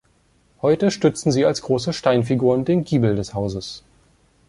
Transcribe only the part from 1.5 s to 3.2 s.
große Steinfiguren den Giebel